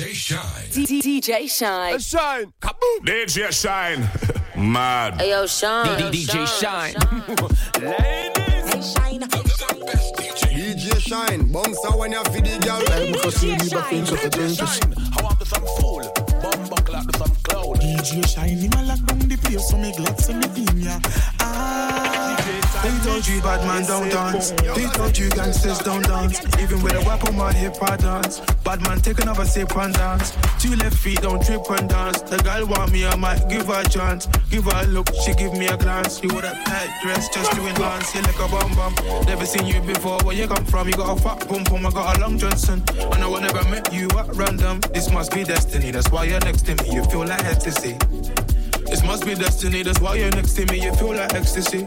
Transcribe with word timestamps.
DJ 0.00 0.14
Shine. 0.14 0.40
DJ 0.72 1.50
Shine. 1.58 1.98
Shine. 1.98 2.52
Kaboom. 2.62 3.04
DJ 3.04 3.52
Shine. 3.52 4.08
Mad. 4.56 5.20
Hey, 5.20 5.30
yo, 5.30 5.46
Shine. 5.46 6.10
DJ 6.10 6.46
Shine. 6.58 6.94
Ladies. 7.82 8.94
Shine. 8.94 9.20
DJ 10.50 10.98
Shine, 11.00 11.52
bounce 11.52 11.84
out 11.84 11.98
when 11.98 12.12
you 12.12 12.24
feed 12.24 12.46
the 12.46 12.58
girl. 12.64 12.80
DJ 12.80 14.56
Shine. 14.56 14.94
I 15.18 15.22
want 15.22 15.38
to 15.38 15.44
some 15.44 15.66
fool, 15.78 16.02
bum 16.40 16.68
buckle 16.70 16.96
out 16.96 17.12
to 17.12 17.18
some 17.18 17.36
cloud. 17.42 17.80
DJ 17.80 18.26
Shine, 18.26 18.56
him 18.56 18.72
a 18.72 18.82
lock 18.84 19.00
down 19.04 19.18
the 19.18 19.36
place, 19.36 19.68
so 19.68 19.76
me 19.76 19.92
glad 19.94 20.18
see 20.18 20.32
me 20.32 20.48
team 20.48 20.78
ya. 20.78 20.98
Ah, 21.40 22.09
they 22.82 22.98
told 23.04 23.26
you 23.26 23.40
bad 23.40 23.66
man 23.66 23.84
don't 23.86 24.08
dance. 24.08 24.50
They 24.50 24.86
told 24.86 25.16
you 25.16 25.28
gangsters 25.30 25.78
don't 25.78 26.04
dance. 26.04 26.40
Even 26.58 26.82
with 26.82 26.94
a 26.94 27.00
weapon, 27.06 27.36
my 27.36 27.52
hip 27.52 27.76
hop 27.76 28.00
dance. 28.00 28.40
Bad 28.64 28.82
man 28.82 29.00
take 29.00 29.20
another 29.20 29.44
sip 29.44 29.76
and 29.76 29.94
dance. 29.94 30.36
Two 30.58 30.74
left 30.76 30.96
feet 30.96 31.20
don't 31.22 31.44
trip 31.44 31.62
and 31.70 31.88
dance. 31.88 32.22
The 32.22 32.38
girl 32.38 32.66
want 32.66 32.92
me, 32.92 33.06
I 33.06 33.16
might 33.16 33.48
give 33.48 33.66
her 33.66 33.82
a 33.82 33.88
chance. 33.88 34.26
Give 34.50 34.64
her 34.64 34.84
a 34.84 34.86
look, 34.86 35.08
she 35.24 35.34
give 35.34 35.52
me 35.54 35.66
a 35.68 35.76
glance. 35.76 36.22
You 36.22 36.28
with 36.34 36.44
a 36.44 36.54
tight 36.64 36.90
dress 37.02 37.28
just 37.28 37.52
to 37.52 37.66
enhance. 37.66 38.14
You 38.14 38.22
like 38.22 38.38
a 38.38 38.48
bum 38.48 38.74
bum. 38.74 38.94
Never 39.26 39.46
seen 39.46 39.66
you 39.66 39.80
before. 39.82 40.18
Where 40.24 40.36
you 40.36 40.48
come 40.48 40.64
from? 40.64 40.88
You 40.88 40.94
got 40.94 41.18
a 41.18 41.20
fat 41.20 41.48
pum 41.48 41.64
pum. 41.64 41.86
I 41.86 41.90
got 41.90 42.16
a 42.16 42.20
long 42.20 42.38
Johnson. 42.38 42.82
And 42.98 43.22
I 43.22 43.26
will 43.26 43.40
never 43.40 43.62
met 43.68 43.92
you 43.92 44.08
at 44.18 44.34
random. 44.34 44.80
This 44.92 45.10
must 45.10 45.32
be 45.32 45.44
destiny. 45.44 45.90
That's 45.90 46.10
why 46.10 46.24
you're 46.24 46.40
next 46.40 46.66
to 46.66 46.74
me. 46.76 46.94
You 46.94 47.04
feel 47.04 47.24
like 47.24 47.44
ecstasy. 47.44 47.96
This 48.86 49.04
must 49.04 49.24
be 49.24 49.34
destiny. 49.34 49.82
That's 49.82 50.00
why 50.00 50.16
you're 50.16 50.30
next 50.30 50.54
to 50.54 50.66
me. 50.66 50.82
You 50.82 50.92
feel 50.94 51.14
like 51.14 51.32
ecstasy. 51.34 51.86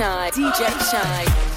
Shine. 0.00 0.30
DJ 0.32 0.80
Shine. 0.90 1.49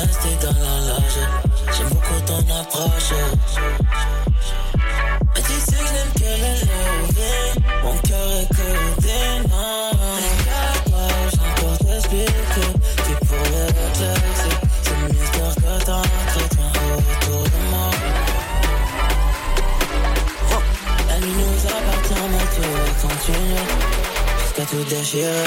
Nasty 0.00 0.32
dans 0.40 0.56
la 0.64 0.74
loge. 0.88 1.20
J'aime 1.76 1.88
beaucoup 1.88 2.20
ton 2.26 2.40
approche. 2.54 3.12
Mais 5.34 5.42
tu 5.42 5.52
sais 5.52 5.72
que 5.72 5.86
je 5.86 5.92
n'aime 5.92 6.12
que 6.14 6.30
le 6.42 6.52
lever. 7.02 7.40
Mon 7.82 7.96
cœur 8.08 8.28
est 8.40 8.48
codé, 8.48 9.20
non. 9.48 9.90
Regarde-moi, 10.24 11.06
t'expliquer. 11.78 12.70
Tu 13.04 13.12
pourrais. 13.26 13.68
C'est 14.82 14.96
le 15.00 15.06
mystère 15.12 15.54
que 15.54 15.84
t'entretiens. 15.84 16.72
La 21.08 21.16
nuit 21.18 21.36
nous 21.40 21.60
appartient, 21.66 22.26
mais 22.30 22.46
tu 22.54 22.60
veux 22.62 22.90
continuer. 23.02 23.64
Jusqu'à 24.40 24.64
tout 24.64 24.84
déchirer, 24.84 25.44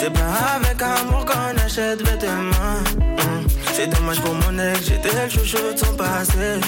C'est 0.00 0.12
pas 0.12 0.56
avec 0.56 0.82
amour 0.82 1.24
qu'on 1.24 1.56
achète 1.64 2.02
vêtements. 2.02 2.82
Mm. 2.98 3.46
C'est 3.72 3.86
dommage 3.88 4.20
pour 4.20 4.34
mon 4.34 4.58
ex, 4.58 4.80
j'étais 4.88 5.10
le 5.22 5.28
chouchou 5.28 5.72
de 5.72 5.78
son 5.78 5.94
passé. 5.94 6.60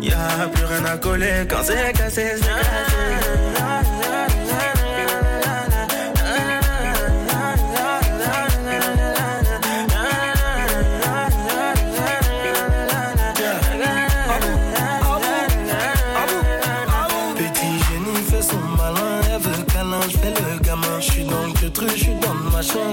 Y'a 0.00 0.48
plus 0.52 0.64
rien 0.64 0.84
à 0.86 0.96
coller 0.96 1.46
quand 1.48 1.62
c'est 1.62 1.92
cassé, 1.92 2.32
c'est 2.36 2.48
cassé. 2.48 2.94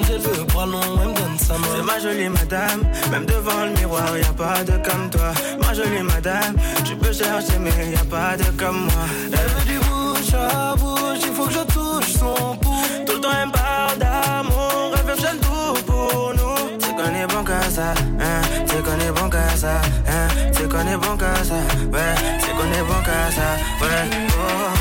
elle 0.09 0.19
veut 0.19 0.43
bras 0.45 0.65
long, 0.65 0.79
donne 0.79 1.37
sa. 1.39 1.55
C'est 1.75 1.83
ma 1.83 1.99
jolie 1.99 2.29
madame, 2.29 2.81
même 3.11 3.25
devant 3.25 3.65
le 3.65 3.71
miroir, 3.71 4.17
y 4.17 4.21
a 4.21 4.33
pas 4.33 4.63
de 4.63 4.73
comme 4.87 5.09
toi. 5.09 5.31
Ma 5.61 5.73
jolie 5.73 6.03
madame, 6.03 6.55
tu 6.83 6.95
peux 6.95 7.13
chercher, 7.13 7.57
mais 7.59 7.91
y 7.91 7.95
a 7.95 8.05
pas 8.05 8.37
de 8.37 8.49
comme 8.57 8.85
moi. 8.85 9.05
Elle 9.31 9.49
veut 9.53 9.65
du 9.65 9.79
bouche 9.79 10.33
à 10.33 10.75
bouche, 10.75 11.19
il 11.23 11.33
faut 11.33 11.45
que 11.45 11.53
je 11.53 11.63
touche 11.73 12.13
son 12.19 12.55
pouce. 12.57 13.05
Tout 13.05 13.13
le 13.13 13.21
temps, 13.21 13.35
elle 13.41 13.47
me 13.47 13.51
parle 13.51 13.97
d'amour, 13.97 14.93
elle 14.97 15.05
veut 15.11 15.39
tout 15.41 15.83
pour 15.85 16.33
nous. 16.35 16.79
C'est 16.79 16.93
qu'on 16.95 17.13
est 17.15 17.27
bon 17.27 17.43
qu'à 17.43 17.61
ça, 17.69 17.93
hein, 18.19 18.41
c'est 18.67 18.83
qu'on 18.83 18.99
est 18.99 19.11
bon 19.11 19.29
qu'à 19.29 19.55
ça, 19.55 19.81
hein, 20.07 20.27
c'est 20.53 20.69
qu'on 20.69 20.87
est 20.87 20.97
bon 20.97 21.17
qu'à 21.17 21.35
ça, 21.43 21.59
ouais, 21.93 22.13
c'est 22.39 22.51
qu'on 22.51 22.71
est 22.79 22.85
bon 22.89 23.01
qu'à 23.03 23.31
ça, 23.37 23.49
ouais. 23.81 24.09
Oh. 24.29 24.80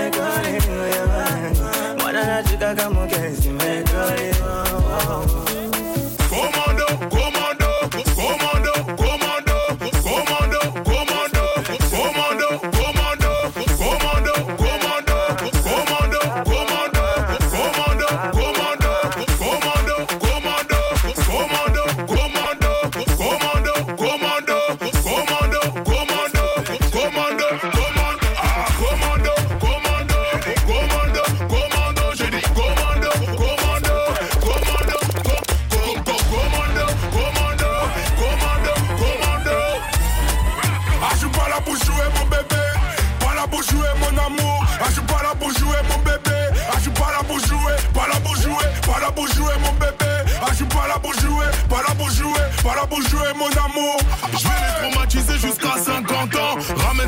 commando. 27.29 27.80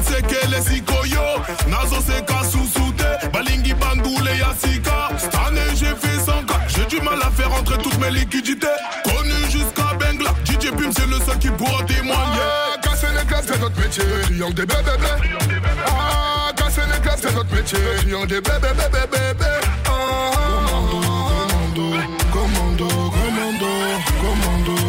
sekele 0.03 0.61
sikoyo. 0.61 1.25
Nazoseka 1.67 2.43
susu 2.51 2.91
te 2.97 3.27
balingi 3.33 3.73
bandule 3.73 4.37
ya 4.37 4.53
sika. 4.61 5.09
Stane 5.17 5.61
j'ai 5.75 5.95
fait 5.95 6.19
100 6.19 6.45
cas 6.45 6.61
j'ai 6.67 6.85
du 6.85 7.01
mal 7.01 7.19
à 7.21 7.29
faire 7.31 7.51
entrer 7.53 7.77
toutes 7.77 7.97
mes 7.99 8.11
liquidités. 8.11 8.67
Connu 9.03 9.51
jusqu'à 9.51 9.93
Bengla. 9.99 10.31
DJ 10.45 10.71
Pim 10.71 10.91
c'est 10.95 11.07
le 11.07 11.19
seul 11.25 11.37
qui 11.39 11.49
pourra 11.49 11.83
témoigner. 11.83 12.51
Casser 12.81 13.07
les 13.17 13.25
glaces 13.25 13.45
c'est 13.47 13.59
notre 13.59 13.79
métier. 13.79 14.03
Triangle 14.23 14.53
des 14.53 14.65
bébés 14.65 14.83
bébé 14.83 15.69
ah, 15.85 16.51
casser 16.55 16.81
les 16.93 16.99
glaces 17.01 17.19
c'est 17.21 17.35
notre 17.35 17.53
métier. 17.53 17.79
Triangle 17.97 18.27
des 18.27 18.41
bébés 18.41 18.73
bébé 18.79 19.17
ah, 19.85 19.89
ah, 19.89 19.91
ah, 19.91 20.69
ah, 20.69 21.13
commando 22.31 22.87
commando 22.87 22.87
commando 23.11 23.67
commando. 24.21 24.82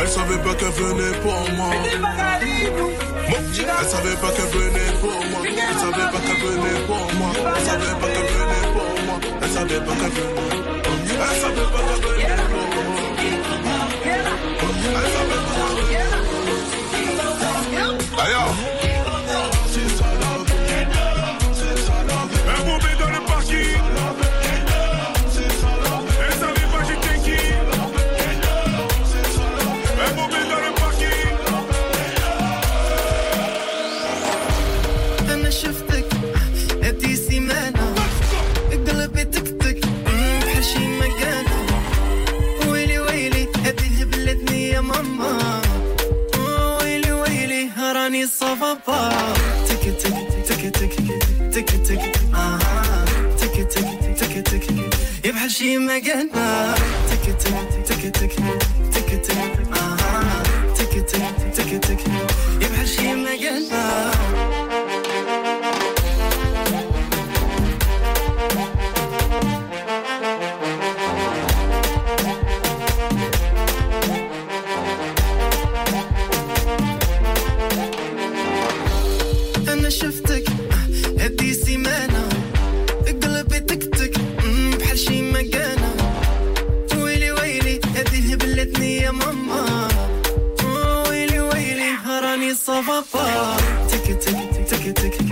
Elle 0.00 0.08
savait 0.08 0.36
pas 0.38 0.54
qu'elle 0.54 0.68
venait 0.70 1.18
pour 1.20 1.50
moi. 1.56 1.70
Elle 3.28 3.86
savait 3.86 4.16
pas 4.16 4.30
qu'elle 4.30 4.46
venait 4.46 4.92
pour 5.00 5.24
moi. 5.30 5.42
Elle 5.44 5.78
savait 5.78 6.10
pas 6.10 6.18
qu'elle 6.18 6.36
venait 6.36 6.80
pour 6.86 7.14
moi. 7.14 7.30
Elle 7.34 7.64
savait 7.64 7.96
pas 8.00 8.08
qu'elle 8.08 8.26
venait 8.26 8.66
pour 8.72 8.94
moi. 9.06 9.18
Elle 9.42 9.48
savait 9.50 9.80
pas 9.80 9.94
qu'elle 9.94 10.10
venait. 10.10 10.54
Elle 11.06 11.36
savait 11.40 11.68
pas 11.72 11.82
qu'elle 11.88 12.36
venait. 12.36 12.53
راني 48.53 48.53
صفابا 48.53 49.09
تك 49.69 49.83
تك 49.97 50.13
تك 50.47 50.69
تك 50.69 50.93
تك 51.53 51.69
تك 51.87 52.03
آه 52.33 52.59
تك 53.37 53.67
تك 53.67 54.17
تك 54.19 54.41
تك 54.41 54.69
يا 55.25 55.31
بحال 55.31 55.51
شي 55.51 55.77
مكانة 55.77 56.75
تك 57.09 57.25
تك 57.39 57.53
تك 57.87 58.11
تك 58.11 58.33
تك 58.93 59.21
تك 59.25 59.39
آه 59.73 60.43
تك 60.77 60.93
تك 60.93 61.05
تك 61.07 61.11
تك 61.11 61.32
هبلتني 88.64 88.96
يا 88.96 89.10
ماما 89.10 89.88
ويلي 91.10 91.40
ويلي 91.40 91.90
راني 92.22 92.54
صفافا 92.54 93.56
تك 93.88 94.18
تك 94.22 94.66
تك 94.70 94.92
تك. 94.98 95.23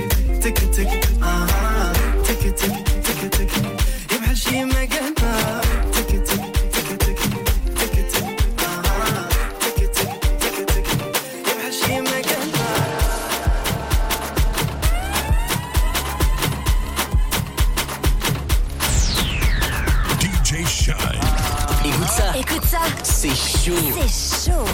Écoute 21.85 22.09
ça. 22.09 22.39
Écoute 22.39 22.65
ça. 22.65 22.79
C'est 23.03 23.29
chaud. 23.35 23.73
C'est 24.07 24.51
chaud. 24.51 24.65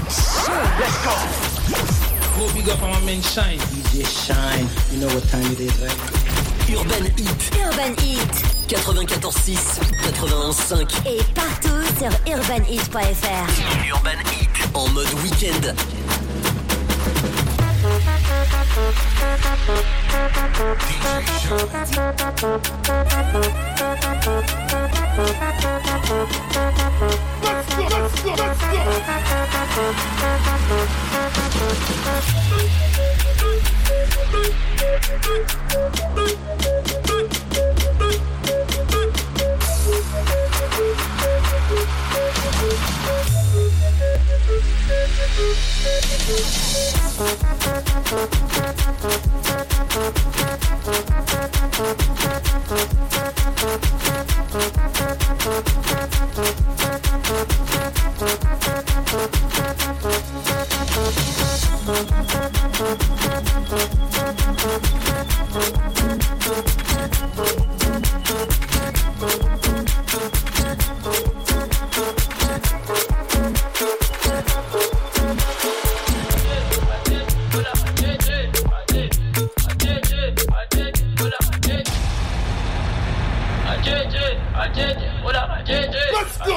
Chaud. 0.45 1.12
Gros 2.37 2.50
big 2.50 2.69
up 2.69 2.79
à 2.83 2.87
ma 2.87 3.00
main 3.00 3.23
Shine. 3.23 3.59
DJ 3.73 4.05
Shine. 4.07 4.69
You 4.93 5.00
know 5.00 5.09
what 5.15 5.27
time 5.31 5.50
it 5.53 5.61
is, 5.61 5.73
right? 5.81 5.97
Urban 6.71 7.05
Heat. 7.17 7.50
Urban 7.65 7.95
Heat. 8.03 8.45
94.6, 8.69 9.81
91.5. 10.05 11.07
Et 11.07 11.23
partout 11.35 11.83
sur 11.99 12.11
urbanheat.fr. 12.31 13.49
Urban 13.91 14.21
Heat. 14.31 14.50
En 14.75 14.88
mode 14.88 15.12
week-end. 15.23 15.75
Let's 21.41 21.95
go, 24.69 24.78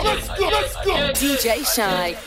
let's 0.03 0.27
go, 0.27 0.47
let's 0.47 0.75
go. 0.85 0.93
DJ 1.13 1.65
Shy. 1.75 2.17